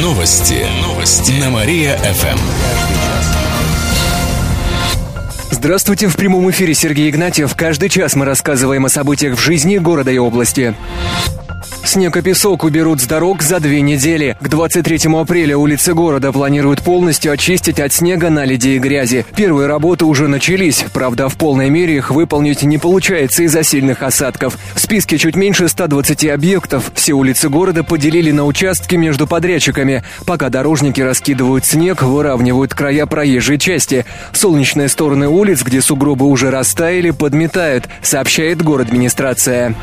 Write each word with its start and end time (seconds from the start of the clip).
Новости. 0.00 0.66
Новости. 0.80 1.32
На 1.32 1.50
Мария-ФМ. 1.50 2.38
Здравствуйте, 5.50 6.08
в 6.08 6.16
прямом 6.16 6.50
эфире 6.50 6.72
Сергей 6.72 7.10
Игнатьев. 7.10 7.54
Каждый 7.54 7.90
час 7.90 8.16
мы 8.16 8.24
рассказываем 8.24 8.86
о 8.86 8.88
событиях 8.88 9.36
в 9.36 9.42
жизни 9.42 9.76
города 9.76 10.10
и 10.10 10.16
области. 10.16 10.74
Снег 11.84 12.16
и 12.16 12.22
песок 12.22 12.64
уберут 12.64 13.00
с 13.00 13.06
дорог 13.06 13.42
за 13.42 13.58
две 13.58 13.80
недели. 13.80 14.36
К 14.40 14.48
23 14.48 15.12
апреля 15.14 15.58
улицы 15.58 15.94
города 15.94 16.32
планируют 16.32 16.80
полностью 16.82 17.32
очистить 17.32 17.80
от 17.80 17.92
снега, 17.92 18.30
наледи 18.30 18.70
и 18.70 18.78
грязи. 18.78 19.26
Первые 19.34 19.66
работы 19.66 20.04
уже 20.04 20.28
начались. 20.28 20.84
Правда, 20.92 21.28
в 21.28 21.36
полной 21.36 21.70
мере 21.70 21.96
их 21.96 22.10
выполнить 22.10 22.62
не 22.62 22.78
получается 22.78 23.42
из-за 23.42 23.64
сильных 23.64 24.02
осадков. 24.02 24.58
В 24.74 24.80
списке 24.80 25.18
чуть 25.18 25.34
меньше 25.34 25.68
120 25.68 26.26
объектов. 26.26 26.92
Все 26.94 27.14
улицы 27.14 27.48
города 27.48 27.82
поделили 27.82 28.30
на 28.30 28.46
участки 28.46 28.94
между 28.94 29.26
подрядчиками. 29.26 30.04
Пока 30.24 30.50
дорожники 30.50 31.00
раскидывают 31.00 31.64
снег, 31.64 32.02
выравнивают 32.02 32.74
края 32.74 33.06
проезжей 33.06 33.58
части. 33.58 34.06
Солнечные 34.32 34.88
стороны 34.88 35.28
улиц, 35.28 35.62
где 35.62 35.82
сугробы 35.82 36.26
уже 36.26 36.50
растаяли, 36.50 37.10
подметают, 37.10 37.88
сообщает 38.02 38.62
город 38.62 38.88
администрация. 38.88 39.74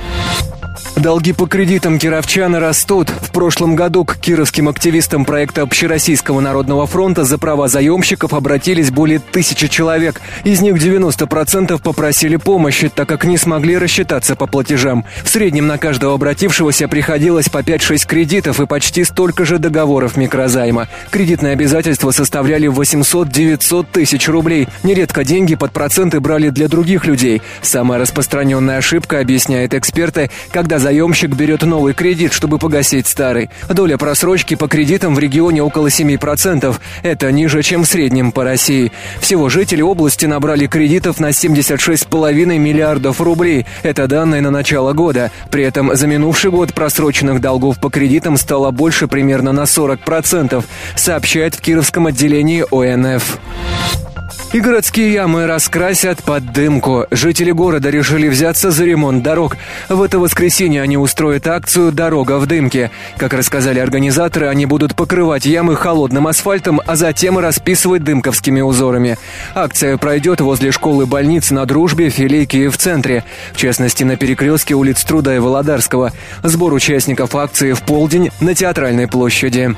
Долги 0.99 1.31
по 1.31 1.47
кредитам 1.47 1.97
кировчана 1.97 2.59
растут. 2.59 3.09
В 3.09 3.31
прошлом 3.31 3.75
году 3.75 4.03
к 4.03 4.17
кировским 4.17 4.67
активистам 4.67 5.23
проекта 5.23 5.61
Общероссийского 5.61 6.41
народного 6.41 6.87
фронта 6.87 7.23
за 7.23 7.37
права 7.37 7.69
заемщиков 7.69 8.33
обратились 8.33 8.91
более 8.91 9.19
тысячи 9.19 9.67
человек. 9.69 10.19
Из 10.43 10.59
них 10.61 10.75
90% 10.75 11.81
попросили 11.81 12.35
помощи, 12.35 12.89
так 12.93 13.07
как 13.07 13.23
не 13.23 13.37
смогли 13.37 13.77
рассчитаться 13.77 14.35
по 14.35 14.45
платежам. 14.45 15.05
В 15.23 15.29
среднем 15.29 15.67
на 15.67 15.77
каждого 15.77 16.15
обратившегося 16.15 16.89
приходилось 16.89 17.47
по 17.47 17.59
5-6 17.59 18.05
кредитов 18.05 18.59
и 18.59 18.65
почти 18.65 19.05
столько 19.05 19.45
же 19.45 19.57
договоров 19.57 20.17
микрозайма. 20.17 20.89
Кредитные 21.11 21.53
обязательства 21.53 22.11
составляли 22.11 22.67
800-900 22.69 23.87
тысяч 23.91 24.27
рублей. 24.27 24.67
Нередко 24.83 25.23
деньги 25.23 25.55
под 25.55 25.71
проценты 25.71 26.19
брали 26.19 26.49
для 26.49 26.67
других 26.67 27.05
людей. 27.05 27.41
Самая 27.61 28.01
распространенная 28.01 28.79
ошибка, 28.79 29.19
объясняют 29.19 29.73
эксперты, 29.73 30.29
когда 30.51 30.68
за 30.77 30.89
заемщик 30.89 31.35
берет 31.35 31.61
новый 31.61 31.93
кредит, 31.93 32.33
чтобы 32.33 32.57
погасить 32.57 33.07
старый. 33.07 33.49
Доля 33.69 33.97
просрочки 33.97 34.55
по 34.55 34.67
кредитам 34.67 35.15
в 35.15 35.19
регионе 35.19 35.63
около 35.63 35.87
7%. 35.87 36.75
Это 37.03 37.31
ниже, 37.31 37.63
чем 37.63 37.83
в 37.83 37.87
среднем 37.87 38.31
по 38.31 38.43
России. 38.43 38.91
Всего 39.21 39.49
жители 39.49 39.81
области 39.81 40.25
набрали 40.25 40.67
кредитов 40.67 41.19
на 41.19 41.29
76,5 41.29 42.57
миллиардов 42.57 43.21
рублей. 43.21 43.65
Это 43.83 44.07
данные 44.07 44.41
на 44.41 44.51
начало 44.51 44.93
года. 44.93 45.31
При 45.49 45.63
этом 45.63 45.95
за 45.95 46.07
минувший 46.07 46.51
год 46.51 46.73
просроченных 46.73 47.39
долгов 47.39 47.79
по 47.79 47.89
кредитам 47.89 48.35
стало 48.35 48.71
больше 48.71 49.07
примерно 49.07 49.53
на 49.53 49.63
40%, 49.63 50.63
сообщает 50.95 51.55
в 51.55 51.61
Кировском 51.61 52.07
отделении 52.07 52.65
ОНФ. 52.69 53.39
И 54.51 54.61
городские 54.61 55.13
ямы 55.13 55.45
раскрасят 55.45 56.23
под 56.23 56.51
дымку. 56.51 57.05
Жители 57.11 57.51
города 57.51 57.91
решили 57.91 58.27
взяться 58.27 58.71
за 58.71 58.83
ремонт 58.83 59.21
дорог. 59.21 59.55
В 59.89 60.01
это 60.01 60.17
воскресенье 60.17 60.81
они 60.81 60.97
устроят 60.97 61.47
акцию 61.47 61.91
«Дорога 61.91 62.39
в 62.39 62.47
дымке». 62.47 62.89
Как 63.17 63.33
рассказали 63.33 63.77
организаторы, 63.77 64.47
они 64.47 64.65
будут 64.65 64.95
покрывать 64.95 65.45
ямы 65.45 65.75
холодным 65.75 66.25
асфальтом, 66.25 66.81
а 66.83 66.95
затем 66.95 67.37
расписывать 67.37 68.03
дымковскими 68.03 68.61
узорами. 68.61 69.19
Акция 69.53 69.97
пройдет 69.97 70.41
возле 70.41 70.71
школы 70.71 71.05
больницы 71.05 71.53
на 71.53 71.67
Дружбе, 71.67 72.09
Филейке 72.09 72.63
и 72.63 72.67
в 72.69 72.77
центре. 72.77 73.23
В 73.53 73.57
частности, 73.57 74.03
на 74.03 74.15
перекрестке 74.15 74.73
улиц 74.73 75.03
Труда 75.03 75.35
и 75.35 75.39
Володарского. 75.39 76.11
Сбор 76.41 76.73
участников 76.73 77.35
акции 77.35 77.73
в 77.73 77.83
полдень 77.83 78.31
на 78.41 78.55
Театральной 78.55 79.07
площади. 79.07 79.75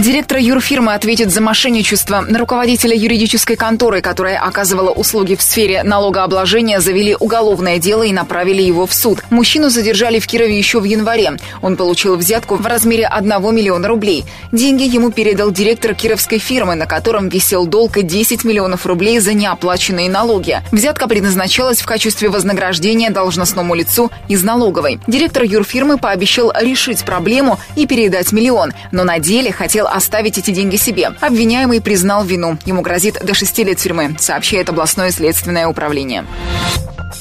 Директор 0.00 0.38
юрфирмы 0.38 0.94
ответит 0.94 1.30
за 1.30 1.42
мошенничество. 1.42 2.22
На 2.22 2.38
руководителя 2.38 2.96
юридической 2.96 3.54
конторы, 3.54 4.00
которая 4.00 4.38
оказывала 4.38 4.88
услуги 4.88 5.34
в 5.34 5.42
сфере 5.42 5.82
налогообложения, 5.82 6.80
завели 6.80 7.14
уголовное 7.20 7.78
дело 7.78 8.04
и 8.04 8.10
направили 8.10 8.62
его 8.62 8.86
в 8.86 8.94
суд. 8.94 9.22
Мужчину 9.28 9.68
задержали 9.68 10.18
в 10.18 10.26
Кирове 10.26 10.56
еще 10.56 10.80
в 10.80 10.84
январе. 10.84 11.32
Он 11.60 11.76
получил 11.76 12.16
взятку 12.16 12.54
в 12.54 12.66
размере 12.66 13.06
1 13.06 13.54
миллиона 13.54 13.88
рублей. 13.88 14.24
Деньги 14.52 14.84
ему 14.84 15.12
передал 15.12 15.50
директор 15.50 15.94
кировской 15.94 16.38
фирмы, 16.38 16.76
на 16.76 16.86
котором 16.86 17.28
висел 17.28 17.66
долг 17.66 18.00
10 18.00 18.42
миллионов 18.42 18.86
рублей 18.86 19.18
за 19.20 19.34
неоплаченные 19.34 20.08
налоги. 20.08 20.62
Взятка 20.72 21.08
предназначалась 21.08 21.82
в 21.82 21.84
качестве 21.84 22.30
вознаграждения 22.30 23.10
должностному 23.10 23.74
лицу 23.74 24.10
из 24.28 24.42
налоговой. 24.44 24.98
Директор 25.06 25.42
юрфирмы 25.42 25.98
пообещал 25.98 26.54
решить 26.58 27.04
проблему 27.04 27.60
и 27.76 27.86
передать 27.86 28.32
миллион, 28.32 28.72
но 28.92 29.04
на 29.04 29.18
деле 29.18 29.52
хотел 29.52 29.89
оставить 29.90 30.38
эти 30.38 30.50
деньги 30.50 30.76
себе. 30.76 31.12
Обвиняемый 31.20 31.80
признал 31.80 32.24
вину. 32.24 32.58
Ему 32.64 32.82
грозит 32.82 33.24
до 33.24 33.34
шести 33.34 33.64
лет 33.64 33.78
тюрьмы, 33.78 34.16
сообщает 34.18 34.68
областное 34.68 35.10
следственное 35.10 35.66
управление. 35.66 36.24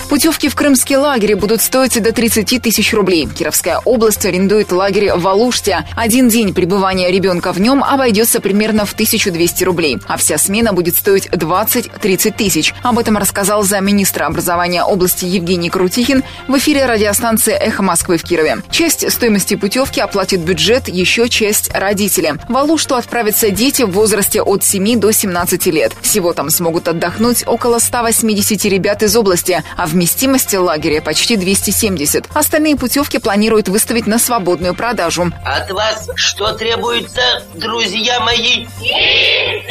Путевки 0.10 0.50
в 0.50 0.56
крымские 0.56 0.98
лагеря 0.98 1.36
будут 1.36 1.62
стоить 1.62 2.02
до 2.02 2.12
30 2.12 2.62
тысяч 2.62 2.94
рублей. 2.94 3.28
Кировская 3.28 3.80
область 3.86 4.26
арендует 4.26 4.72
лагерь 4.72 5.14
в 5.16 5.28
Алуште. 5.28 5.86
Один 5.96 6.30
день 6.30 6.54
пребывания 6.54 7.12
ребенка 7.12 7.54
в 7.54 7.62
нем 7.62 7.84
обойдется 7.84 8.40
примерно 8.40 8.86
в 8.86 8.94
1200 8.94 9.64
рублей, 9.64 10.00
а 10.08 10.18
вся 10.18 10.38
смена 10.38 10.74
будет 10.74 10.96
стоить 10.96 11.28
20-30 11.28 12.36
тысяч. 12.36 12.74
Об 12.84 13.00
этом 13.00 13.18
рассказал 13.18 13.64
замминистра 13.64 14.26
образования 14.26 14.84
области 14.84 15.26
Евгений 15.26 15.70
Крутихин 15.70 16.24
в 16.48 16.58
эфире 16.58 16.86
радиостанции 16.86 17.54
«Эхо 17.54 17.84
Москвы» 17.84 18.18
в 18.18 18.24
Кирове. 18.24 18.58
Часть 18.72 19.10
стоимости 19.12 19.56
путевки 19.56 20.00
оплатит 20.02 20.42
бюджет, 20.42 20.88
еще 20.88 21.30
часть– 21.30 21.72
родители. 21.74 22.36
В 22.48 22.58
Алушту 22.58 22.96
отправятся 22.96 23.52
дети 23.52 23.84
в 23.84 23.92
возрасте 23.92 24.42
от 24.42 24.64
7 24.64 25.00
до 25.00 25.12
17 25.12 25.66
лет. 25.68 25.94
Всего 26.02 26.34
там 26.34 26.50
смогут 26.50 26.88
отдохнуть 26.88 27.44
около 27.46 27.80
180 27.80 28.66
ребят 28.66 29.04
из 29.04 29.16
области, 29.16 29.64
а 29.80 29.86
вместимости 29.86 30.58
лагеря 30.58 31.02
почти 31.02 31.38
270. 31.38 32.26
Остальные 32.34 32.76
путевки 32.76 33.18
планируют 33.18 33.70
выставить 33.70 34.08
на 34.08 34.20
свободную 34.20 34.76
продажу. 34.76 35.32
От 35.46 35.72
вас 35.72 36.10
что 36.16 36.52
требуется, 36.52 37.22
друзья 37.54 38.20
мои? 38.20 38.66
Дисциплина! 38.82 39.70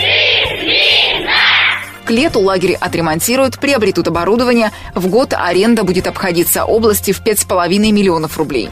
К 2.07 2.11
лету 2.11 2.41
лагерь 2.41 2.75
отремонтируют, 2.81 3.59
приобретут 3.59 4.09
оборудование. 4.09 4.73
В 4.95 5.09
год 5.09 5.35
аренда 5.35 5.85
будет 5.85 6.07
обходиться 6.07 6.65
области 6.65 7.13
в 7.13 7.21
5,5 7.21 7.69
миллионов 7.93 8.39
рублей. 8.39 8.71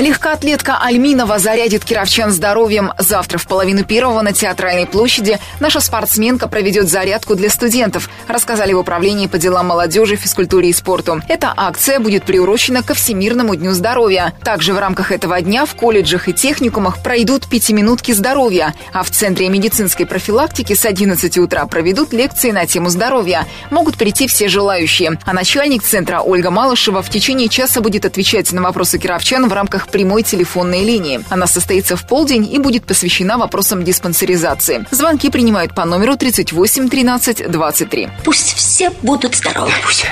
Легкоатлетка 0.00 0.78
Альминова 0.80 1.38
зарядит 1.38 1.84
кировчан 1.84 2.30
здоровьем. 2.32 2.90
Завтра 2.96 3.36
в 3.36 3.46
половину 3.46 3.84
первого 3.84 4.22
на 4.22 4.32
Театральной 4.32 4.86
площади 4.86 5.38
наша 5.60 5.80
спортсменка 5.80 6.48
проведет 6.48 6.88
зарядку 6.88 7.34
для 7.34 7.50
студентов, 7.50 8.08
рассказали 8.26 8.72
в 8.72 8.78
Управлении 8.78 9.26
по 9.26 9.36
делам 9.36 9.66
молодежи, 9.66 10.16
физкультуре 10.16 10.70
и 10.70 10.72
спорту. 10.72 11.20
Эта 11.28 11.52
акция 11.54 12.00
будет 12.00 12.24
приурочена 12.24 12.82
ко 12.82 12.94
Всемирному 12.94 13.54
дню 13.56 13.72
здоровья. 13.72 14.32
Также 14.42 14.72
в 14.72 14.78
рамках 14.78 15.12
этого 15.12 15.38
дня 15.42 15.66
в 15.66 15.74
колледжах 15.74 16.30
и 16.30 16.32
техникумах 16.32 17.02
пройдут 17.02 17.46
пятиминутки 17.46 18.12
здоровья, 18.12 18.72
а 18.94 19.02
в 19.02 19.10
Центре 19.10 19.50
медицинской 19.50 20.06
профилактики 20.06 20.72
с 20.72 20.86
11 20.86 21.36
утра 21.36 21.66
проведут 21.66 22.14
лекции 22.14 22.52
на 22.52 22.64
тему 22.64 22.88
здоровья. 22.88 23.46
Могут 23.68 23.98
прийти 23.98 24.28
все 24.28 24.48
желающие. 24.48 25.18
А 25.26 25.34
начальник 25.34 25.82
центра 25.82 26.20
Ольга 26.20 26.50
Малышева 26.50 27.02
в 27.02 27.10
течение 27.10 27.50
часа 27.50 27.82
будет 27.82 28.06
отвечать 28.06 28.50
на 28.52 28.62
вопросы 28.62 28.98
кировчан 28.98 29.46
в 29.46 29.52
рамках 29.52 29.89
прямой 29.90 30.22
телефонной 30.22 30.84
линии. 30.84 31.20
Она 31.28 31.46
состоится 31.46 31.96
в 31.96 32.06
полдень 32.06 32.50
и 32.52 32.58
будет 32.58 32.84
посвящена 32.84 33.38
вопросам 33.38 33.84
диспансеризации. 33.84 34.86
Звонки 34.90 35.30
принимают 35.30 35.74
по 35.74 35.84
номеру 35.84 36.16
38 36.16 36.88
13 36.88 37.50
23. 37.50 38.08
Пусть 38.24 38.54
все 38.54 38.90
будут 39.02 39.34
здоровы. 39.34 39.72
Пусть. 39.84 40.06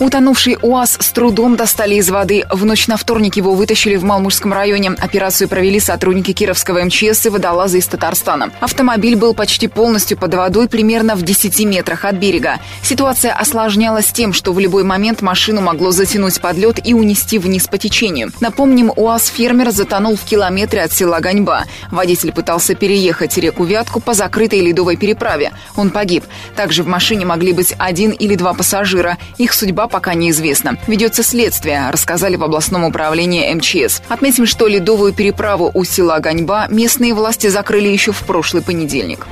Утонувший 0.00 0.58
УАЗ 0.60 0.96
с 1.00 1.10
трудом 1.10 1.54
достали 1.54 1.94
из 1.94 2.10
воды. 2.10 2.44
В 2.50 2.64
ночь 2.64 2.88
на 2.88 2.96
вторник 2.96 3.36
его 3.36 3.54
вытащили 3.54 3.94
в 3.94 4.02
Малмужском 4.02 4.52
районе. 4.52 4.90
Операцию 4.90 5.48
провели 5.48 5.78
сотрудники 5.78 6.32
Кировского 6.32 6.84
МЧС 6.84 7.26
и 7.26 7.28
водолазы 7.28 7.78
из 7.78 7.86
Татарстана. 7.86 8.50
Автомобиль 8.60 9.14
был 9.14 9.34
почти 9.34 9.68
полностью 9.68 10.18
под 10.18 10.34
водой, 10.34 10.68
примерно 10.68 11.14
в 11.14 11.22
10 11.22 11.64
метрах 11.64 12.04
от 12.04 12.16
берега. 12.16 12.58
Ситуация 12.82 13.32
осложнялась 13.32 14.06
тем, 14.06 14.32
что 14.32 14.52
в 14.52 14.58
любой 14.58 14.82
момент 14.82 15.22
машину 15.22 15.60
могло 15.60 15.92
затянуть 15.92 16.40
под 16.40 16.56
лед 16.56 16.80
и 16.84 16.92
унести 16.92 17.38
вниз 17.38 17.68
по 17.68 17.78
течению. 17.78 18.32
Напомним, 18.40 18.90
УАЗ-фермер 18.96 19.70
затонул 19.70 20.16
в 20.16 20.24
километре 20.24 20.82
от 20.82 20.92
села 20.92 21.20
Ганьба. 21.20 21.66
Водитель 21.92 22.32
пытался 22.32 22.74
переехать 22.74 23.38
реку 23.38 23.64
Вятку 23.64 24.00
по 24.00 24.12
закрытой 24.14 24.60
ледовой 24.60 24.96
переправе. 24.96 25.52
Он 25.76 25.90
погиб. 25.90 26.24
Также 26.56 26.82
в 26.82 26.88
машине 26.88 27.24
могли 27.26 27.52
быть 27.52 27.74
один 27.78 28.10
или 28.10 28.34
два 28.34 28.54
пассажира. 28.54 29.18
Их 29.38 29.52
судьба 29.52 29.83
судьба 29.84 29.88
пока 29.88 30.14
неизвестна. 30.14 30.76
Ведется 30.86 31.22
следствие, 31.22 31.90
рассказали 31.90 32.36
в 32.36 32.44
областном 32.44 32.84
управлении 32.84 33.52
МЧС. 33.54 34.02
Отметим, 34.08 34.46
что 34.46 34.66
ледовую 34.66 35.12
переправу 35.12 35.70
у 35.74 35.84
села 35.84 36.20
Ганьба 36.20 36.66
местные 36.68 37.14
власти 37.14 37.48
закрыли 37.48 37.88
еще 37.88 38.12
в 38.12 38.20
прошлый 38.20 38.62
понедельник. 38.62 39.26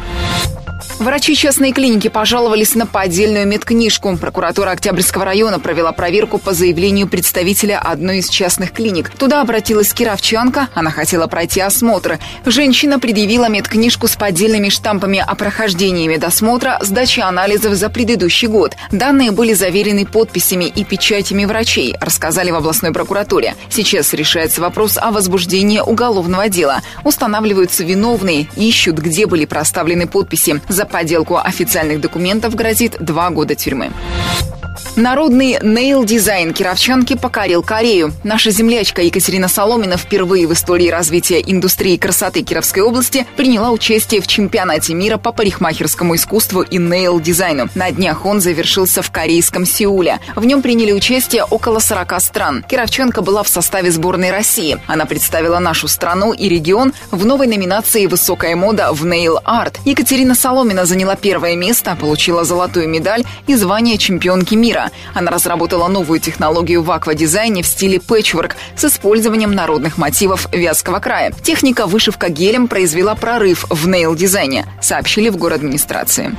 Врачи 0.99 1.35
частной 1.35 1.73
клиники 1.73 2.09
пожаловались 2.09 2.75
на 2.75 2.87
поддельную 2.87 3.47
медкнижку. 3.47 4.17
Прокуратура 4.17 4.71
Октябрьского 4.71 5.25
района 5.25 5.59
провела 5.59 5.91
проверку 5.93 6.39
по 6.39 6.53
заявлению 6.53 7.09
представителя 7.09 7.81
одной 7.81 8.19
из 8.19 8.29
частных 8.29 8.73
клиник. 8.73 9.11
Туда 9.11 9.41
обратилась 9.41 9.93
кировчанка, 9.93 10.69
она 10.75 10.91
хотела 10.91 11.27
пройти 11.27 11.61
осмотр. 11.61 12.19
Женщина 12.45 13.01
предъявила 13.01 13.49
медкнижку 13.49 14.07
с 14.07 14.15
поддельными 14.15 14.69
штампами 14.69 15.19
о 15.19 15.35
прохождении 15.35 16.07
медосмотра, 16.07 16.79
сдаче 16.83 17.23
анализов 17.23 17.75
за 17.75 17.89
предыдущий 17.89 18.47
год. 18.47 18.77
Данные 18.93 19.33
были 19.33 19.55
заверены 19.55 20.07
подписями 20.07 20.65
и 20.65 20.85
печатями 20.85 21.45
врачей, 21.45 21.97
рассказали 22.01 22.53
в 22.53 22.57
областной 22.57 22.93
прокуратуре. 22.93 23.57
Сейчас 23.71 24.13
решается 24.13 24.61
вопрос 24.61 24.99
о 24.99 25.11
возбуждении 25.11 25.81
уголовного 25.81 26.49
дела. 26.49 26.81
Устанавливаются 27.03 27.83
виновные, 27.83 28.47
ищут, 28.55 28.99
где 28.99 29.27
были 29.27 29.47
проставлены 29.47 30.07
подписи. 30.07 30.61
За 30.69 30.82
подделку 30.85 31.37
официальных 31.37 32.01
документов 32.01 32.55
грозит 32.55 32.97
два 33.01 33.31
года 33.31 33.55
тюрьмы. 33.55 33.91
Народный 34.97 35.59
нейл-дизайн 35.63 36.53
кировчанки 36.53 37.17
покорил 37.17 37.63
Корею. 37.63 38.13
Наша 38.25 38.51
землячка 38.51 39.01
Екатерина 39.01 39.49
Соломина 39.49 39.97
впервые 39.97 40.47
в 40.47 40.53
истории 40.53 40.91
развития 40.91 41.41
индустрии 41.41 41.97
красоты 41.97 42.43
Кировской 42.43 42.83
области 42.83 43.27
приняла 43.39 43.71
участие 43.71 44.21
в 44.21 44.27
чемпионате 44.27 44.93
мира 44.93 45.17
по 45.17 45.33
парикмахерскому 45.33 46.17
искусству 46.17 46.61
и 46.61 46.77
нейл-дизайну. 46.77 47.71
На 47.75 47.91
днях 47.91 48.27
он 48.27 48.43
завершился 48.43 49.01
в 49.01 49.11
корейском 49.11 49.65
Сеуле. 49.65 50.21
В 50.37 50.45
нем 50.45 50.61
приняли 50.61 50.93
участие 50.93 51.45
около 51.45 51.79
40 51.79 52.21
стран. 52.21 52.63
Кировченко 52.69 53.23
была 53.23 53.43
в 53.43 53.49
составе 53.49 53.91
сборной 53.91 54.31
России. 54.31 54.79
Она 54.89 55.07
представила 55.07 55.59
нашу 55.59 55.89
страну 55.89 56.35
и 56.35 56.51
регион 56.51 56.93
в 57.11 57.25
новой 57.25 57.47
номинации 57.47 58.05
«Высокая 58.05 58.57
мода 58.57 58.93
в 58.93 59.07
нейл-арт». 59.07 59.81
Екатерина 59.87 60.35
Соломина 60.35 60.85
заняла 60.85 61.17
первое 61.17 61.57
место, 61.57 61.97
получила 61.99 62.45
золотую 62.45 62.91
медаль 62.91 63.25
и 63.47 63.55
звание 63.55 63.97
чемпионки 63.97 64.55
мира 64.55 64.82
мира. 64.83 64.91
Она 65.15 65.31
разработала 65.31 65.89
новую 65.89 66.21
технологию 66.21 66.83
в 66.83 66.91
аквадизайне 66.91 67.63
в 67.63 67.67
стиле 67.67 68.01
пэтчворк 68.01 68.57
с 68.77 68.85
использованием 68.85 69.53
народных 69.53 69.99
мотивов 69.99 70.49
Вятского 70.53 70.99
края. 70.99 71.33
Техника 71.43 71.87
вышивка 71.87 72.29
гелем 72.29 72.69
произвела 72.69 73.15
прорыв 73.15 73.67
в 73.69 73.89
нейл-дизайне, 73.89 74.67
сообщили 74.81 75.29
в 75.29 75.37
город 75.37 75.59
администрации. 75.59 76.35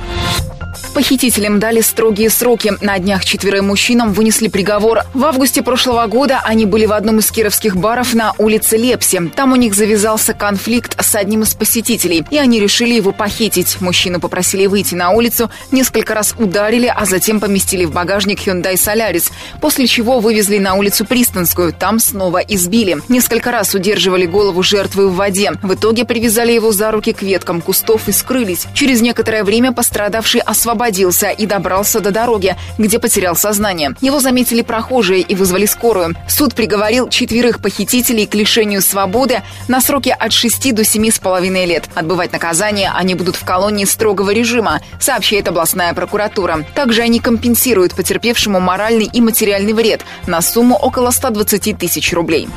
Похитителям 0.92 1.58
дали 1.58 1.80
строгие 1.80 2.30
сроки. 2.30 2.72
На 2.80 2.98
днях 2.98 3.24
четверым 3.24 3.66
мужчинам 3.66 4.12
вынесли 4.12 4.48
приговор. 4.48 5.02
В 5.12 5.24
августе 5.24 5.62
прошлого 5.62 6.06
года 6.06 6.40
они 6.44 6.66
были 6.66 6.86
в 6.86 6.92
одном 6.92 7.18
из 7.18 7.30
кировских 7.30 7.76
баров 7.76 8.14
на 8.14 8.32
улице 8.38 8.76
Лепси. 8.76 9.30
Там 9.34 9.52
у 9.52 9.56
них 9.56 9.74
завязался 9.74 10.34
конфликт 10.34 10.96
с 11.02 11.14
одним 11.14 11.42
из 11.42 11.54
посетителей, 11.54 12.24
и 12.30 12.38
они 12.38 12.60
решили 12.60 12.94
его 12.94 13.12
похитить. 13.12 13.80
Мужчину 13.80 14.20
попросили 14.20 14.66
выйти 14.66 14.94
на 14.94 15.10
улицу, 15.10 15.50
несколько 15.72 16.14
раз 16.14 16.34
ударили, 16.38 16.92
а 16.94 17.04
затем 17.06 17.40
поместили 17.40 17.84
в 17.84 17.92
багажник 17.92 18.33
Hyundai 18.34 18.74
Solaris, 18.74 19.30
после 19.60 19.86
чего 19.86 20.20
вывезли 20.20 20.58
на 20.58 20.74
улицу 20.74 21.04
Пристанскую. 21.04 21.72
Там 21.72 21.98
снова 21.98 22.38
избили. 22.38 22.98
Несколько 23.08 23.50
раз 23.50 23.74
удерживали 23.74 24.26
голову 24.26 24.62
жертвы 24.62 25.08
в 25.08 25.16
воде. 25.16 25.52
В 25.62 25.74
итоге 25.74 26.04
привязали 26.04 26.52
его 26.52 26.72
за 26.72 26.90
руки 26.90 27.12
к 27.12 27.22
веткам 27.22 27.60
кустов 27.60 28.08
и 28.08 28.12
скрылись. 28.12 28.66
Через 28.74 29.00
некоторое 29.00 29.44
время 29.44 29.72
пострадавший 29.72 30.40
освободился 30.40 31.30
и 31.30 31.46
добрался 31.46 32.00
до 32.00 32.10
дороги, 32.10 32.56
где 32.78 32.98
потерял 32.98 33.36
сознание. 33.36 33.94
Его 34.00 34.20
заметили 34.20 34.62
прохожие 34.62 35.20
и 35.20 35.34
вызвали 35.34 35.66
скорую. 35.66 36.14
Суд 36.28 36.54
приговорил 36.54 37.08
четверых 37.08 37.60
похитителей 37.60 38.26
к 38.26 38.34
лишению 38.34 38.82
свободы 38.82 39.42
на 39.68 39.80
сроки 39.80 40.14
от 40.16 40.32
6 40.32 40.74
до 40.74 40.84
семи 40.84 41.10
с 41.10 41.18
половиной 41.18 41.66
лет. 41.66 41.84
Отбывать 41.94 42.32
наказание 42.32 42.90
они 42.94 43.14
будут 43.14 43.36
в 43.36 43.44
колонии 43.44 43.84
строгого 43.84 44.30
режима, 44.30 44.80
сообщает 45.00 45.48
областная 45.48 45.94
прокуратура. 45.94 46.64
Также 46.74 47.02
они 47.02 47.20
компенсируют 47.20 47.94
потерпевшему 48.24 48.58
моральный 48.58 49.04
и 49.04 49.20
материальный 49.20 49.74
вред 49.74 50.00
на 50.26 50.40
сумму 50.40 50.76
около 50.76 51.10
120 51.10 51.76
тысяч 51.76 52.12
рублей. 52.14 52.48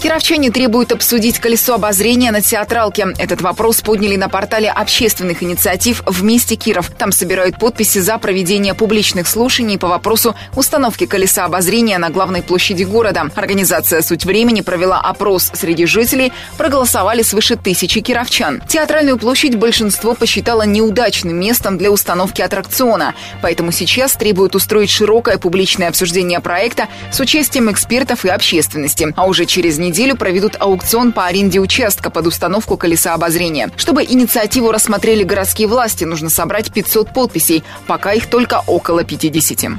Кировчане 0.00 0.50
требуют 0.50 0.92
обсудить 0.92 1.40
колесо 1.40 1.74
обозрения 1.74 2.30
на 2.30 2.40
театралке. 2.40 3.08
Этот 3.18 3.42
вопрос 3.42 3.82
подняли 3.82 4.16
на 4.16 4.30
портале 4.30 4.70
общественных 4.70 5.42
инициатив 5.42 6.02
«Вместе 6.06 6.56
Киров». 6.56 6.90
Там 6.96 7.12
собирают 7.12 7.58
подписи 7.58 7.98
за 7.98 8.16
проведение 8.16 8.72
публичных 8.72 9.28
слушаний 9.28 9.78
по 9.78 9.88
вопросу 9.88 10.34
установки 10.56 11.04
колеса 11.04 11.44
обозрения 11.44 11.98
на 11.98 12.08
главной 12.08 12.40
площади 12.40 12.84
города. 12.84 13.30
Организация 13.34 14.00
«Суть 14.00 14.24
времени» 14.24 14.62
провела 14.62 15.00
опрос 15.00 15.50
среди 15.52 15.84
жителей. 15.84 16.32
Проголосовали 16.56 17.20
свыше 17.20 17.56
тысячи 17.56 18.00
кировчан. 18.00 18.62
Театральную 18.66 19.18
площадь 19.18 19.56
большинство 19.56 20.14
посчитало 20.14 20.62
неудачным 20.62 21.38
местом 21.38 21.76
для 21.76 21.90
установки 21.90 22.40
аттракциона. 22.40 23.14
Поэтому 23.42 23.70
сейчас 23.70 24.14
требуют 24.14 24.54
устроить 24.54 24.88
широкое 24.88 25.36
публичное 25.36 25.88
обсуждение 25.88 26.40
проекта 26.40 26.88
с 27.12 27.20
участием 27.20 27.70
экспертов 27.70 28.24
и 28.24 28.30
общественности. 28.30 29.12
А 29.14 29.26
уже 29.26 29.44
через 29.44 29.76
неделю 29.76 29.89
неделю 29.90 30.16
проведут 30.16 30.56
аукцион 30.60 31.10
по 31.10 31.26
аренде 31.26 31.58
участка 31.58 32.10
под 32.10 32.28
установку 32.28 32.76
колеса 32.76 33.12
обозрения. 33.12 33.70
Чтобы 33.76 34.04
инициативу 34.04 34.70
рассмотрели 34.70 35.24
городские 35.24 35.66
власти, 35.66 36.04
нужно 36.04 36.30
собрать 36.30 36.72
500 36.72 37.12
подписей. 37.12 37.64
Пока 37.88 38.12
их 38.12 38.26
только 38.26 38.62
около 38.68 39.02
50. 39.02 39.72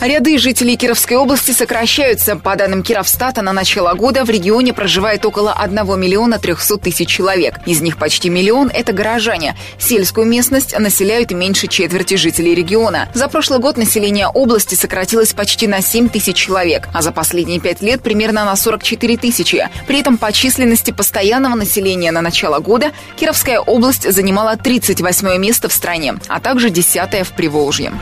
Ряды 0.00 0.38
жителей 0.38 0.76
Кировской 0.76 1.16
области 1.16 1.50
сокращаются. 1.50 2.36
По 2.36 2.56
данным 2.56 2.82
Кировстата, 2.82 3.42
на 3.42 3.52
начало 3.52 3.94
года 3.94 4.24
в 4.24 4.30
регионе 4.30 4.72
проживает 4.72 5.24
около 5.26 5.52
1 5.52 6.00
миллиона 6.00 6.38
300 6.38 6.78
тысяч 6.78 7.08
человек. 7.08 7.56
Из 7.66 7.80
них 7.80 7.98
почти 7.98 8.30
миллион– 8.30 8.70
это 8.74 8.92
горожане. 8.92 9.56
Сельскую 9.78 10.26
местность 10.26 10.78
населяют 10.78 11.30
меньше 11.32 11.66
четверти 11.66 12.14
жителей 12.14 12.54
региона. 12.54 13.08
За 13.14 13.28
прошлый 13.28 13.58
год 13.58 13.76
население 13.76 14.28
области 14.28 14.74
сократилось 14.74 15.32
почти 15.32 15.66
на 15.66 15.80
7 15.82 16.08
тысяч 16.08 16.36
человек, 16.36 16.88
а 16.92 17.02
за 17.02 17.12
последние 17.12 17.60
пять 17.60 17.82
лет 17.82 18.02
примерно 18.02 18.44
на 18.44 18.56
44 18.56 19.16
тысячи. 19.16 19.68
При 19.86 20.00
этом 20.00 20.16
по 20.16 20.32
численности 20.32 20.90
постоянного 20.90 21.54
населения 21.54 22.12
на 22.12 22.20
начало 22.20 22.60
года 22.60 22.92
Кировская 23.16 23.60
область 23.60 24.10
занимала 24.10 24.56
38 24.56 25.38
место 25.38 25.68
в 25.68 25.72
стране, 25.72 26.14
а 26.28 26.40
также 26.40 26.70
10 26.70 27.26
в 27.26 27.32
Приволжье. 27.32 27.92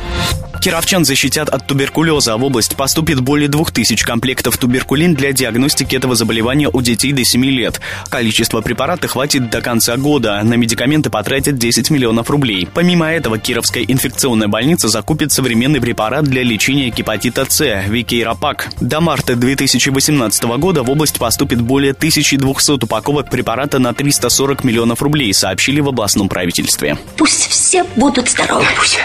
Кировчан 0.67 1.05
защитят 1.05 1.49
от 1.49 1.65
туберкулеза. 1.65 2.37
В 2.37 2.43
область 2.43 2.75
поступит 2.75 3.21
более 3.21 3.47
2000 3.49 4.05
комплектов 4.05 4.59
туберкулин 4.59 5.15
для 5.15 5.31
диагностики 5.31 5.95
этого 5.95 6.17
заболевания 6.17 6.69
у 6.73 6.83
детей 6.83 7.13
до 7.13 7.23
7 7.23 7.45
лет. 7.45 7.81
Количество 8.09 8.63
препарата 8.63 9.07
хватит 9.07 9.49
до 9.49 9.61
конца 9.61 9.97
года. 9.97 10.43
На 10.43 10.55
медикаменты 10.55 11.09
потратят 11.09 11.57
10 11.57 11.91
миллионов 11.91 12.31
рублей. 12.31 12.67
Помимо 12.75 13.07
этого, 13.07 13.39
Кировская 13.39 13.85
инфекционная 13.85 14.49
больница 14.49 14.89
закупит 14.89 15.31
современный 15.31 15.81
препарат 15.81 16.25
для 16.25 16.43
лечения 16.43 16.91
гепатита 16.91 17.47
С– 17.49 17.61
Викейропак. 17.87 18.67
До 18.81 19.01
марта 19.01 19.37
2018 19.37 20.43
года 20.59 20.83
в 20.83 20.91
область 20.91 21.21
поступит 21.21 21.61
более 21.61 21.93
1200 21.93 22.73
упаковок 22.73 23.31
препарата 23.31 23.79
на 23.79 23.95
340 23.95 24.65
миллионов 24.65 25.01
рублей, 25.01 25.33
сообщили 25.33 25.79
в 25.79 25.87
областном 25.87 26.29
правительстве. 26.29 26.99
Пусть 27.17 27.47
все 27.47 27.85
будут 27.95 28.29
здоровы. 28.29 28.67
Пусть. 28.77 28.99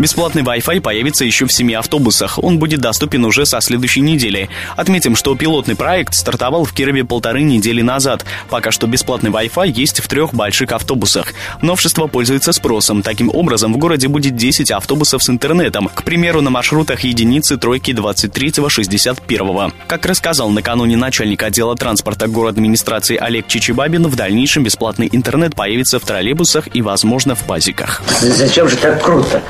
Бесплатный 0.00 0.42
Wi-Fi 0.42 0.59
появится 0.60 1.24
еще 1.24 1.46
в 1.46 1.52
семи 1.52 1.74
автобусах. 1.74 2.38
Он 2.42 2.58
будет 2.58 2.80
доступен 2.80 3.24
уже 3.24 3.46
со 3.46 3.60
следующей 3.60 4.00
недели. 4.00 4.48
Отметим, 4.76 5.16
что 5.16 5.34
пилотный 5.34 5.74
проект 5.74 6.14
стартовал 6.14 6.64
в 6.64 6.72
Кирове 6.72 7.04
полторы 7.04 7.42
недели 7.42 7.82
назад. 7.82 8.24
Пока 8.48 8.70
что 8.70 8.86
бесплатный 8.86 9.30
Wi-Fi 9.30 9.72
есть 9.72 10.00
в 10.00 10.08
трех 10.08 10.32
больших 10.34 10.72
автобусах. 10.72 11.32
Новшество 11.62 12.06
пользуется 12.06 12.52
спросом. 12.52 13.02
Таким 13.02 13.30
образом, 13.32 13.72
в 13.74 13.78
городе 13.78 14.08
будет 14.08 14.36
10 14.36 14.70
автобусов 14.70 15.22
с 15.22 15.30
интернетом. 15.30 15.88
К 15.92 16.04
примеру, 16.04 16.40
на 16.40 16.50
маршрутах 16.50 17.00
единицы, 17.00 17.56
тройки 17.56 17.90
23-61. 17.90 19.72
Как 19.88 20.06
рассказал 20.06 20.50
накануне 20.50 20.96
начальник 20.96 21.42
отдела 21.42 21.74
транспорта 21.76 22.28
город 22.28 22.60
администрации 22.60 23.16
Олег 23.16 23.46
Чичибабин, 23.48 24.06
в 24.06 24.16
дальнейшем 24.16 24.64
бесплатный 24.64 25.08
интернет 25.10 25.54
появится 25.54 25.98
в 25.98 26.04
троллейбусах 26.04 26.68
и, 26.74 26.82
возможно, 26.82 27.34
в 27.34 27.40
пазиках. 27.44 28.02
Зачем 28.20 28.68
же 28.68 28.76
так 28.76 29.02
круто? 29.02 29.42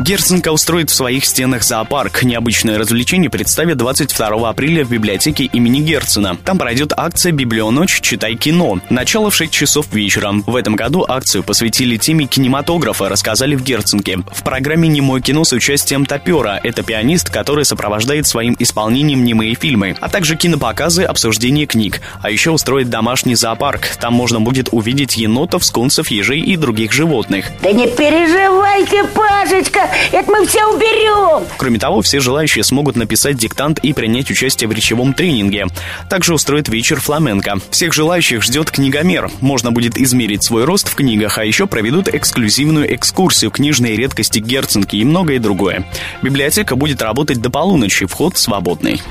Герценко 0.00 0.50
устроит 0.50 0.88
в 0.88 0.94
своих 0.94 1.26
стенах 1.26 1.62
зоопарк. 1.62 2.22
Необычное 2.22 2.78
развлечение 2.78 3.28
представят 3.28 3.76
22 3.76 4.48
апреля 4.48 4.82
в 4.82 4.90
библиотеке 4.90 5.44
имени 5.44 5.80
Герцена. 5.80 6.38
Там 6.42 6.56
пройдет 6.56 6.94
акция 6.96 7.32
«Библионочь. 7.32 8.00
Читай 8.00 8.34
кино». 8.34 8.78
Начало 8.88 9.30
в 9.30 9.34
6 9.34 9.52
часов 9.52 9.92
вечера. 9.92 10.32
В 10.46 10.56
этом 10.56 10.74
году 10.74 11.04
акцию 11.06 11.42
посвятили 11.42 11.98
теме 11.98 12.24
кинематографа, 12.24 13.10
рассказали 13.10 13.54
в 13.54 13.62
Герценке. 13.62 14.20
В 14.32 14.42
программе 14.42 14.88
«Немое 14.88 15.20
кино» 15.20 15.44
с 15.44 15.52
участием 15.52 16.06
Топера. 16.06 16.58
Это 16.62 16.82
пианист, 16.82 17.28
который 17.28 17.66
сопровождает 17.66 18.26
своим 18.26 18.56
исполнением 18.58 19.22
немые 19.22 19.54
фильмы. 19.54 19.96
А 20.00 20.08
также 20.08 20.34
кинопоказы, 20.34 21.02
обсуждение 21.02 21.66
книг. 21.66 22.00
А 22.22 22.30
еще 22.30 22.52
устроит 22.52 22.88
домашний 22.88 23.34
зоопарк. 23.34 23.96
Там 24.00 24.14
можно 24.14 24.40
будет 24.40 24.70
увидеть 24.72 25.18
енотов, 25.18 25.62
скунсов, 25.62 26.10
ежей 26.10 26.40
и 26.40 26.56
других 26.56 26.92
животных. 26.92 27.50
Да 27.60 27.70
не 27.70 27.86
переживайте, 27.86 29.04
Пашечка, 29.04 29.89
это 30.12 30.30
мы 30.30 30.46
все 30.46 30.64
уберем. 30.66 31.46
Кроме 31.56 31.78
того, 31.78 32.02
все 32.02 32.20
желающие 32.20 32.64
смогут 32.64 32.96
написать 32.96 33.36
диктант 33.36 33.78
и 33.80 33.92
принять 33.92 34.30
участие 34.30 34.68
в 34.68 34.72
речевом 34.72 35.14
тренинге. 35.14 35.66
Также 36.08 36.34
устроит 36.34 36.68
вечер 36.68 37.00
фламенко. 37.00 37.56
Всех 37.70 37.92
желающих 37.92 38.42
ждет 38.42 38.70
книгомер. 38.70 39.30
Можно 39.40 39.72
будет 39.72 39.98
измерить 39.98 40.42
свой 40.42 40.64
рост 40.64 40.88
в 40.88 40.94
книгах, 40.94 41.38
а 41.38 41.44
еще 41.44 41.66
проведут 41.66 42.08
эксклюзивную 42.08 42.94
экскурсию, 42.94 43.50
книжные 43.50 43.96
редкости 43.96 44.38
Герценки 44.38 44.96
и 44.96 45.04
многое 45.04 45.38
другое. 45.38 45.84
Библиотека 46.22 46.76
будет 46.76 47.02
работать 47.02 47.40
до 47.40 47.50
полуночи, 47.50 48.06
вход 48.06 48.38
свободный. 48.38 49.02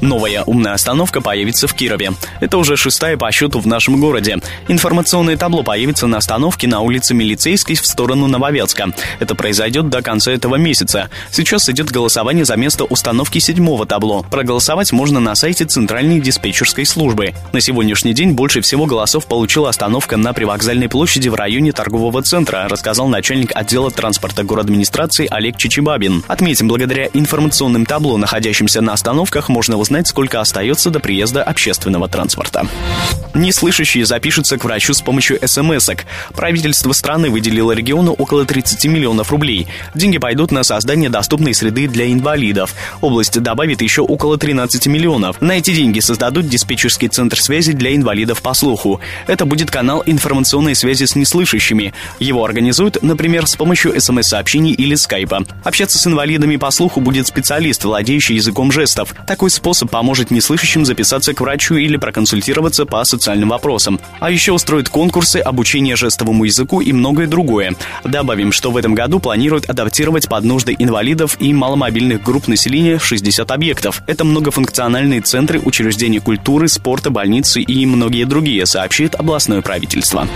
Новая 0.00 0.42
умная 0.44 0.74
остановка 0.74 1.20
появится 1.20 1.66
в 1.66 1.74
Кирове. 1.74 2.12
Это 2.40 2.58
уже 2.58 2.76
шестая 2.76 3.16
по 3.16 3.30
счету 3.32 3.60
в 3.60 3.66
нашем 3.66 4.00
городе. 4.00 4.38
Информационное 4.68 5.36
табло 5.36 5.62
появится 5.62 6.06
на 6.06 6.18
остановке 6.18 6.68
на 6.68 6.80
улице 6.80 7.14
Милицейской 7.14 7.76
в 7.76 7.86
сторону 7.86 8.26
Нововятска. 8.26 8.92
Это 9.20 9.34
произойдет 9.34 9.88
до 9.88 10.02
конца 10.02 10.15
этого 10.24 10.56
месяца. 10.56 11.08
Сейчас 11.30 11.68
идет 11.68 11.90
голосование 11.90 12.44
за 12.44 12.56
место 12.56 12.84
установки 12.84 13.38
седьмого 13.38 13.86
табло. 13.86 14.24
Проголосовать 14.30 14.92
можно 14.92 15.20
на 15.20 15.34
сайте 15.34 15.64
Центральной 15.64 16.20
диспетчерской 16.20 16.84
службы. 16.84 17.34
На 17.52 17.60
сегодняшний 17.60 18.12
день 18.12 18.32
больше 18.32 18.60
всего 18.60 18.86
голосов 18.86 19.26
получила 19.26 19.68
остановка 19.68 20.16
на 20.16 20.32
привокзальной 20.32 20.88
площади 20.88 21.28
в 21.28 21.34
районе 21.34 21.72
торгового 21.72 22.22
центра, 22.22 22.68
рассказал 22.68 23.08
начальник 23.08 23.52
отдела 23.54 23.90
транспорта 23.90 24.44
администрации 24.66 25.28
Олег 25.30 25.56
Чичибабин. 25.56 26.24
Отметим, 26.26 26.68
благодаря 26.68 27.08
информационным 27.12 27.86
табло, 27.86 28.16
находящимся 28.16 28.80
на 28.80 28.92
остановках, 28.92 29.48
можно 29.48 29.76
узнать, 29.76 30.08
сколько 30.08 30.40
остается 30.40 30.90
до 30.90 31.00
приезда 31.00 31.42
общественного 31.42 32.08
транспорта. 32.08 32.66
Неслышащие 33.34 34.04
запишутся 34.06 34.58
к 34.58 34.64
врачу 34.64 34.92
с 34.94 35.02
помощью 35.02 35.38
смс-ок. 35.46 36.04
Правительство 36.34 36.92
страны 36.92 37.30
выделило 37.30 37.72
региону 37.72 38.12
около 38.12 38.44
30 38.44 38.86
миллионов 38.86 39.30
рублей. 39.30 39.66
Деньги 39.96 40.18
пойдут 40.18 40.52
на 40.52 40.62
создание 40.62 41.08
доступной 41.08 41.54
среды 41.54 41.88
для 41.88 42.12
инвалидов. 42.12 42.74
Область 43.00 43.40
добавит 43.40 43.80
еще 43.80 44.02
около 44.02 44.36
13 44.36 44.88
миллионов. 44.88 45.40
На 45.40 45.52
эти 45.52 45.74
деньги 45.74 46.00
создадут 46.00 46.48
диспетчерский 46.48 47.08
центр 47.08 47.40
связи 47.40 47.72
для 47.72 47.96
инвалидов 47.96 48.42
по 48.42 48.52
слуху. 48.52 49.00
Это 49.26 49.46
будет 49.46 49.70
канал 49.70 50.02
информационной 50.04 50.74
связи 50.74 51.06
с 51.06 51.16
неслышащими. 51.16 51.94
Его 52.18 52.44
организуют, 52.44 53.02
например, 53.02 53.46
с 53.46 53.56
помощью 53.56 53.98
смс-сообщений 53.98 54.72
или 54.72 54.94
скайпа. 54.96 55.46
Общаться 55.64 55.96
с 55.96 56.06
инвалидами 56.06 56.56
по 56.56 56.70
слуху 56.70 57.00
будет 57.00 57.26
специалист, 57.26 57.82
владеющий 57.82 58.34
языком 58.34 58.72
жестов. 58.72 59.14
Такой 59.26 59.48
способ 59.48 59.90
поможет 59.90 60.30
неслышащим 60.30 60.84
записаться 60.84 61.32
к 61.32 61.40
врачу 61.40 61.76
или 61.76 61.96
проконсультироваться 61.96 62.84
по 62.84 63.02
социальным 63.04 63.48
вопросам. 63.48 63.98
А 64.20 64.30
еще 64.30 64.52
устроит 64.52 64.90
конкурсы, 64.90 65.38
обучение 65.38 65.96
жестовому 65.96 66.44
языку 66.44 66.82
и 66.82 66.92
многое 66.92 67.26
другое. 67.26 67.74
Добавим, 68.04 68.52
что 68.52 68.70
в 68.70 68.76
этом 68.76 68.94
году 68.94 69.20
планируют 69.20 69.64
адаптировать 69.86 70.28
под 70.28 70.42
нужды 70.42 70.74
инвалидов 70.76 71.36
и 71.38 71.52
маломобильных 71.52 72.20
групп 72.20 72.48
населения 72.48 72.98
60 72.98 73.48
объектов. 73.52 74.02
Это 74.08 74.24
многофункциональные 74.24 75.20
центры, 75.20 75.60
учреждения 75.60 76.20
культуры, 76.20 76.66
спорта, 76.66 77.10
больницы 77.10 77.60
и 77.60 77.86
многие 77.86 78.24
другие, 78.24 78.66
сообщит 78.66 79.14
областное 79.14 79.62
правительство. 79.62 80.26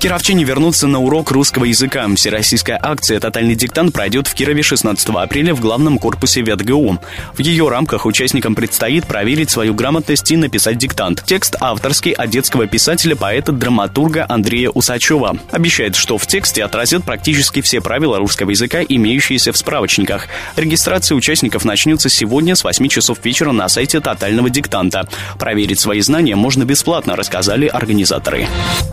Кировчане 0.00 0.44
вернутся 0.44 0.86
на 0.86 0.98
урок 0.98 1.30
русского 1.30 1.64
языка. 1.64 2.06
Всероссийская 2.14 2.78
акция 2.82 3.20
«Тотальный 3.20 3.54
диктант» 3.54 3.92
пройдет 3.92 4.26
в 4.26 4.34
Кирове 4.34 4.62
16 4.62 5.08
апреля 5.10 5.54
в 5.54 5.60
главном 5.60 5.98
корпусе 5.98 6.42
ВетГУ. 6.42 6.98
В 7.34 7.40
ее 7.40 7.68
рамках 7.68 8.06
участникам 8.06 8.54
предстоит 8.54 9.06
проверить 9.06 9.50
свою 9.50 9.74
грамотность 9.74 10.30
и 10.30 10.36
написать 10.36 10.78
диктант. 10.78 11.22
Текст 11.26 11.56
авторский 11.60 12.12
от 12.12 12.30
детского 12.30 12.66
писателя, 12.66 13.14
поэта, 13.14 13.52
драматурга 13.52 14.24
Андрея 14.28 14.70
Усачева. 14.70 15.38
Обещает, 15.50 15.96
что 15.96 16.16
в 16.16 16.26
тексте 16.26 16.64
отразят 16.64 17.04
практически 17.04 17.60
все 17.60 17.80
правила 17.80 18.18
русского 18.18 18.50
языка, 18.50 18.80
имеющиеся 18.96 19.52
в 19.52 19.56
справочниках. 19.56 20.28
Регистрация 20.56 21.16
участников 21.16 21.64
начнется 21.64 22.08
сегодня 22.08 22.56
с 22.56 22.64
8 22.64 22.88
часов 22.88 23.24
вечера 23.24 23.52
на 23.52 23.68
сайте 23.68 24.00
«Тотального 24.00 24.50
диктанта». 24.50 25.08
Проверить 25.38 25.80
свои 25.80 26.00
знания 26.00 26.36
можно 26.36 26.64
бесплатно, 26.64 27.16
рассказали 27.16 27.66
организаторы. 27.66 28.46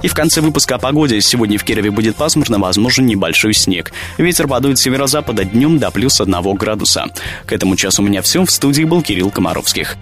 И 0.03 0.07
в 0.07 0.13
конце 0.13 0.41
выпуска 0.41 0.75
о 0.75 0.79
погоде. 0.79 1.21
Сегодня 1.21 1.57
в 1.57 1.63
Кирове 1.63 1.91
будет 1.91 2.15
пасмурно, 2.15 2.59
возможен 2.59 3.05
небольшой 3.05 3.53
снег. 3.53 3.91
Ветер 4.17 4.47
подует 4.47 4.79
северо-запада 4.79 5.43
днем 5.43 5.79
до 5.79 5.91
плюс 5.91 6.21
1 6.21 6.55
градуса. 6.55 7.05
К 7.45 7.53
этому 7.53 7.75
часу 7.75 8.03
у 8.03 8.05
меня 8.05 8.21
все. 8.21 8.45
В 8.45 8.51
студии 8.51 8.83
был 8.83 9.01
Кирилл 9.01 9.31
Комаровских. 9.31 9.97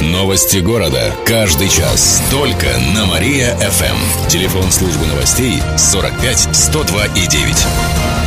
Новости 0.00 0.58
города. 0.58 1.14
Каждый 1.24 1.68
час. 1.68 2.22
Только 2.30 2.66
на 2.94 3.06
Мария-ФМ. 3.06 4.28
Телефон 4.28 4.70
службы 4.70 5.06
новостей 5.06 5.62
45 5.76 6.48
102 6.52 7.06
и 7.06 7.26
9. 7.26 8.23